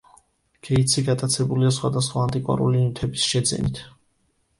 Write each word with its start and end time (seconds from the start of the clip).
გეიტსი 0.67 1.03
გატაცებულია 1.09 1.69
სხვადასხვა 1.75 2.23
ანტიკვარული 2.29 2.81
ნივთების 2.87 3.27
შეძენით. 3.35 3.83